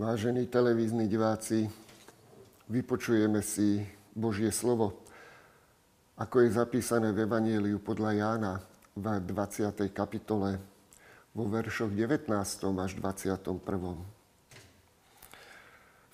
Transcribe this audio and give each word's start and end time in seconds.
Vážení 0.00 0.48
televízni 0.48 1.04
diváci, 1.04 1.68
vypočujeme 2.72 3.44
si 3.44 3.84
Božie 4.16 4.48
slovo, 4.48 4.96
ako 6.16 6.40
je 6.40 6.56
zapísané 6.56 7.12
v 7.12 7.28
Evanieliu 7.28 7.76
podľa 7.76 8.16
Jána 8.16 8.64
v 8.96 9.20
20. 9.20 9.92
kapitole 9.92 10.56
vo 11.36 11.44
veršoch 11.52 11.92
19. 11.92 12.32
až 12.80 12.96
21. 12.96 13.60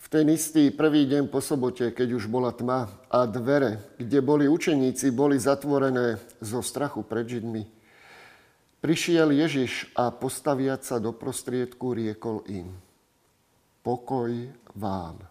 V 0.03 0.07
ten 0.11 0.27
istý 0.35 0.75
prvý 0.75 1.07
deň 1.07 1.31
po 1.31 1.39
sobote, 1.39 1.95
keď 1.95 2.19
už 2.19 2.27
bola 2.27 2.51
tma 2.51 2.91
a 3.07 3.23
dvere, 3.31 3.87
kde 4.03 4.19
boli 4.19 4.51
učeníci, 4.51 5.15
boli 5.15 5.39
zatvorené 5.39 6.19
zo 6.43 6.59
strachu 6.59 7.07
pred 7.07 7.31
Židmi, 7.31 7.63
prišiel 8.83 9.31
Ježiš 9.31 9.95
a 9.95 10.11
postaviať 10.11 10.83
sa 10.83 10.97
do 10.99 11.15
prostriedku 11.15 11.95
riekol 11.95 12.43
im– 12.51 12.75
pokoj 13.87 14.35
vám. 14.75 15.23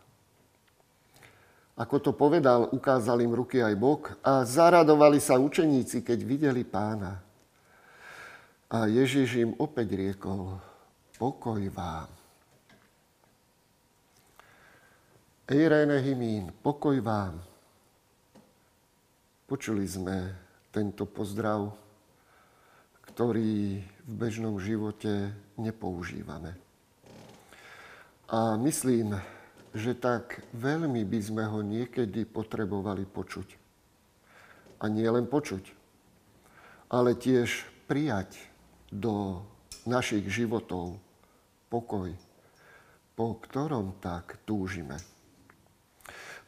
Ako 1.76 2.00
to 2.00 2.16
povedal, 2.16 2.72
ukázal 2.72 3.20
im 3.20 3.36
ruky 3.36 3.60
aj 3.60 3.76
bok 3.76 4.16
a 4.24 4.48
zaradovali 4.48 5.20
sa 5.20 5.36
učeníci, 5.36 6.08
keď 6.08 6.20
videli 6.24 6.64
pána. 6.64 7.20
A 8.72 8.88
Ježiš 8.88 9.44
im 9.44 9.52
opäť 9.60 10.00
riekol, 10.00 10.56
pokoj 11.20 11.60
vám. 11.76 12.08
Eirene 15.52 16.00
himín, 16.00 16.56
pokoj 16.64 16.96
vám. 17.04 17.44
Počuli 19.46 19.84
sme 19.84 20.32
tento 20.72 21.04
pozdrav, 21.04 21.76
ktorý 23.12 23.84
v 23.84 24.14
bežnom 24.16 24.56
živote 24.64 25.36
nepoužívame. 25.60 26.56
A 28.26 28.58
myslím, 28.58 29.14
že 29.76 29.94
tak 29.94 30.42
veľmi 30.56 31.06
by 31.06 31.20
sme 31.22 31.44
ho 31.46 31.60
niekedy 31.62 32.26
potrebovali 32.26 33.06
počuť. 33.06 33.48
A 34.82 34.90
nie 34.90 35.06
len 35.06 35.30
počuť, 35.30 35.62
ale 36.90 37.14
tiež 37.14 37.68
prijať 37.86 38.34
do 38.90 39.46
našich 39.86 40.26
životov 40.32 40.98
pokoj, 41.70 42.16
po 43.14 43.38
ktorom 43.46 43.94
tak 44.02 44.42
túžime. 44.48 44.98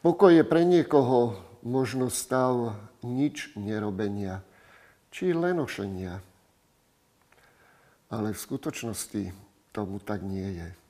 Pokoj 0.02 0.33
je 0.33 0.45
pre 0.48 0.64
niekoho 0.64 1.38
možno 1.67 2.08
stav 2.08 2.80
nič 3.03 3.53
nerobenia, 3.59 4.42
či 5.11 5.36
lenošenia. 5.36 6.23
Ale 8.08 8.31
v 8.31 8.39
skutočnosti 8.39 9.36
tomu 9.75 10.00
tak 10.00 10.23
nie 10.23 10.64
je. 10.64 10.86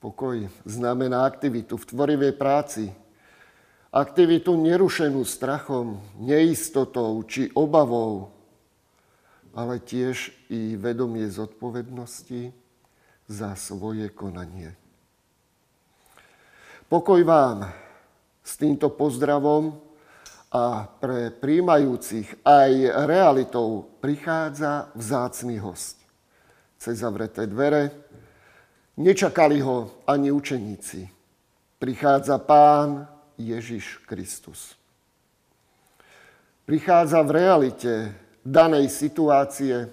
Pokoj 0.00 0.48
znamená 0.64 1.28
aktivitu 1.28 1.76
v 1.76 1.84
tvorivej 1.84 2.32
práci. 2.32 2.88
Aktivitu 3.92 4.56
nerušenú 4.56 5.20
strachom, 5.28 6.00
neistotou 6.16 7.20
či 7.28 7.52
obavou, 7.52 8.32
ale 9.52 9.76
tiež 9.76 10.32
i 10.48 10.72
vedomie 10.80 11.28
zodpovednosti 11.28 12.48
za 13.28 13.52
svoje 13.60 14.08
konanie. 14.08 14.72
Pokoj 16.88 17.20
vám 17.20 17.68
s 18.40 18.56
týmto 18.56 18.88
pozdravom 18.88 19.84
a 20.48 20.88
pre 20.96 21.28
príjmajúcich 21.28 22.40
aj 22.40 22.72
realitou 23.04 23.84
prichádza 24.00 24.88
vzácný 24.96 25.60
host. 25.60 26.00
Cez 26.80 27.04
zavreté 27.04 27.44
dvere, 27.44 27.92
Nečakali 29.00 29.64
ho 29.64 30.04
ani 30.04 30.28
učeníci. 30.28 31.08
Prichádza 31.80 32.36
pán 32.36 33.08
Ježiš 33.40 34.04
Kristus. 34.04 34.76
Prichádza 36.68 37.24
v 37.24 37.30
realite 37.32 38.12
danej 38.44 38.92
situácie 38.92 39.88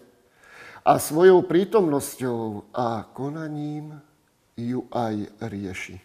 a 0.83 0.99
svojou 0.99 1.39
prítomnosťou 1.47 2.67
a 2.75 3.07
konaním 3.15 3.95
ju 4.59 4.83
aj 4.91 5.31
rieši. 5.39 6.03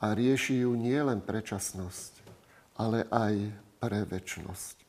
A 0.00 0.16
rieši 0.16 0.64
ju 0.64 0.72
nie 0.72 0.96
len 1.04 1.20
pre 1.20 1.44
časnosť, 1.44 2.12
ale 2.80 3.04
aj 3.12 3.52
pre 3.76 4.08
väčnosť. 4.08 4.80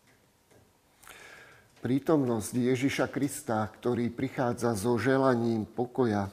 Prítomnosť 1.84 2.56
Ježiša 2.56 3.12
Krista, 3.12 3.68
ktorý 3.68 4.08
prichádza 4.08 4.72
so 4.80 4.96
želaním 4.96 5.68
pokoja, 5.68 6.32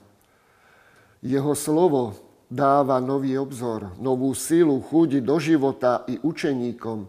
jeho 1.21 1.53
slovo 1.53 2.17
dáva 2.51 2.99
nový 2.99 3.37
obzor, 3.37 3.95
novú 4.01 4.35
silu, 4.35 4.81
chuť 4.81 5.21
do 5.21 5.37
života 5.39 6.03
i 6.09 6.19
učeníkom 6.19 7.07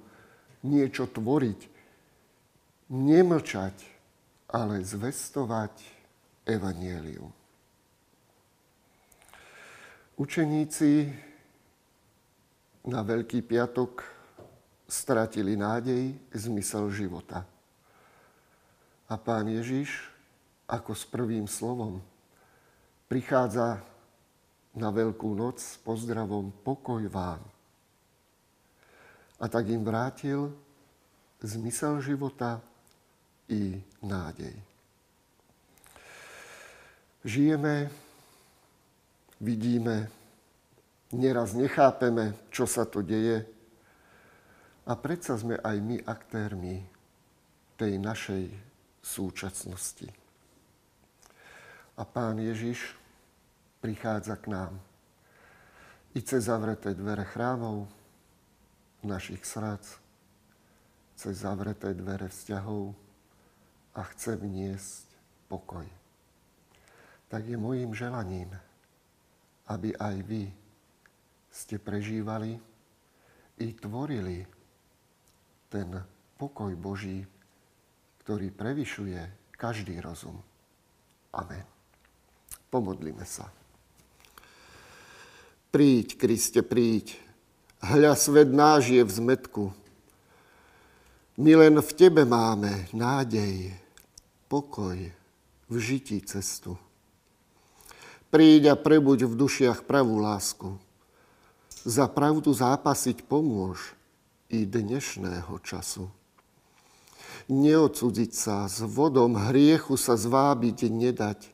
niečo 0.67 1.09
tvoriť. 1.09 1.59
Nemlčať, 2.91 3.75
ale 4.51 4.83
zvestovať 4.83 5.73
evanielium. 6.43 7.31
Učeníci 10.19 11.09
na 12.85 13.01
Veľký 13.01 13.41
piatok 13.41 14.05
stratili 14.85 15.55
nádej, 15.55 16.13
zmysel 16.35 16.91
života. 16.91 17.47
A 19.07 19.15
pán 19.15 19.47
Ježiš, 19.47 20.11
ako 20.67 20.91
s 20.91 21.07
prvým 21.07 21.47
slovom, 21.47 22.03
prichádza 23.07 23.79
na 24.75 24.89
Veľkú 24.89 25.35
noc 25.35 25.59
s 25.59 25.75
pozdravom 25.83 26.51
pokoj 26.63 27.03
vám. 27.11 27.43
A 29.41 29.45
tak 29.49 29.67
im 29.67 29.83
vrátil 29.83 30.53
zmysel 31.41 31.99
života 31.99 32.61
i 33.49 33.81
nádej. 33.99 34.53
Žijeme, 37.25 37.89
vidíme, 39.41 40.09
neraz 41.13 41.53
nechápeme, 41.53 42.33
čo 42.49 42.65
sa 42.65 42.85
to 42.85 43.01
deje 43.01 43.45
a 44.85 44.93
predsa 44.97 45.37
sme 45.37 45.57
aj 45.61 45.77
my 45.77 45.97
aktérmi 46.01 46.81
tej 47.77 47.97
našej 48.01 48.45
súčasnosti. 49.01 50.09
A 51.97 52.01
pán 52.05 52.41
Ježiš 52.41 53.00
prichádza 53.81 54.37
k 54.37 54.53
nám. 54.53 54.73
I 56.13 56.21
cez 56.21 56.45
zavreté 56.45 56.93
dvere 56.93 57.25
chrámov, 57.25 57.89
našich 59.01 59.41
srdc, 59.41 59.97
cez 61.17 61.41
zavreté 61.41 61.97
dvere 61.97 62.29
vzťahov 62.29 62.93
a 63.97 64.01
chce 64.13 64.37
vniesť 64.37 65.05
pokoj. 65.49 65.85
Tak 67.27 67.47
je 67.47 67.57
môjim 67.57 67.89
želaním, 67.97 68.53
aby 69.67 69.95
aj 69.97 70.15
vy 70.23 70.43
ste 71.51 71.81
prežívali 71.81 72.59
i 73.59 73.67
tvorili 73.75 74.45
ten 75.71 75.95
pokoj 76.35 76.75
Boží, 76.75 77.23
ktorý 78.23 78.51
prevyšuje 78.51 79.53
každý 79.55 80.01
rozum. 80.03 80.39
Amen. 81.31 81.63
Pomodlíme 82.67 83.23
sa. 83.23 83.60
Príď, 85.71 86.19
Kriste, 86.19 86.67
príď. 86.67 87.15
Hľa, 87.79 88.19
svet 88.19 88.51
náš 88.51 88.91
je 88.91 89.07
v 89.07 89.07
zmetku. 89.07 89.71
My 91.39 91.55
len 91.55 91.79
v 91.79 91.91
Tebe 91.95 92.27
máme 92.27 92.91
nádej, 92.91 93.71
pokoj, 94.51 94.99
v 95.71 95.75
žití 95.79 96.19
cestu. 96.27 96.75
Príď 98.27 98.75
a 98.75 98.75
prebuď 98.75 99.31
v 99.31 99.39
dušiach 99.39 99.87
pravú 99.87 100.19
lásku. 100.19 100.75
Za 101.87 102.11
pravdu 102.11 102.51
zápasiť 102.51 103.23
pomôž 103.23 103.95
i 104.51 104.67
dnešného 104.67 105.55
času. 105.63 106.11
Neodsudziť 107.47 108.31
sa 108.35 108.67
s 108.67 108.83
vodom, 108.83 109.39
hriechu 109.39 109.95
sa 109.95 110.19
zvábiť 110.19 110.91
nedať. 110.91 111.47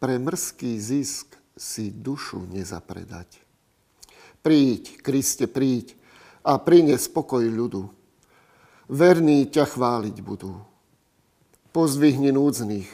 Pre 0.00 0.16
mrzký 0.16 0.80
zisk 0.80 1.43
si 1.54 1.94
dušu 1.94 2.46
nezapredať. 2.50 3.40
Príď, 4.42 5.00
Kriste, 5.00 5.46
príď 5.48 5.96
a 6.44 6.60
prines 6.60 7.08
pokoj 7.08 7.42
ľudu. 7.42 7.88
Verní 8.90 9.48
ťa 9.48 9.64
chváliť 9.64 10.16
budú. 10.20 10.60
Pozdvihni 11.72 12.30
núdznych, 12.30 12.90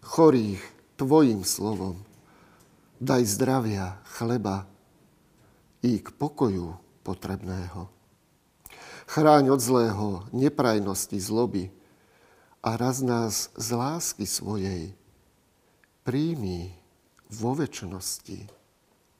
chorých 0.00 0.62
Tvojim 0.94 1.42
slovom. 1.42 1.98
Daj 3.02 3.26
zdravia, 3.26 3.98
chleba 4.14 4.62
i 5.82 5.98
k 5.98 6.08
pokoju 6.14 6.78
potrebného. 7.02 7.90
Chráň 9.10 9.52
od 9.52 9.60
zlého, 9.60 10.08
neprajnosti, 10.30 11.18
zloby 11.18 11.68
a 12.62 12.78
raz 12.78 13.02
nás 13.02 13.50
z 13.58 13.68
lásky 13.74 14.24
svojej 14.24 14.94
príjmi 16.06 16.83
vo 17.30 17.54
väčšnosti. 17.54 18.48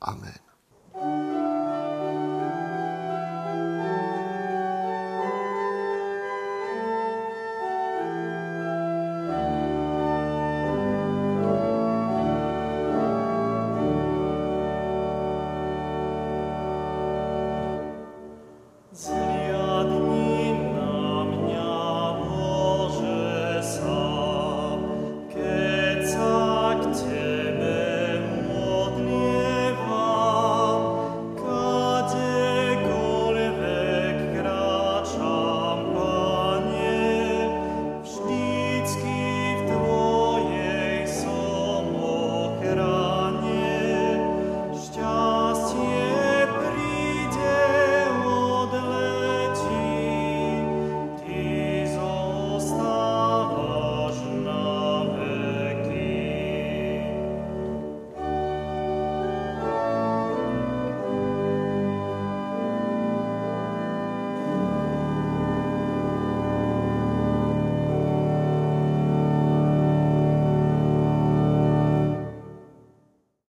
Amen. 0.04 0.43